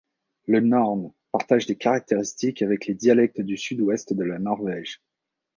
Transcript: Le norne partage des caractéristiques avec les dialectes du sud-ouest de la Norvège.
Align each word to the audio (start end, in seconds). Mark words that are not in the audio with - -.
Le 0.47 0.61
norne 0.61 1.13
partage 1.31 1.67
des 1.67 1.75
caractéristiques 1.75 2.63
avec 2.63 2.87
les 2.87 2.95
dialectes 2.95 3.39
du 3.41 3.55
sud-ouest 3.55 4.13
de 4.15 4.23
la 4.23 4.39
Norvège. 4.39 4.99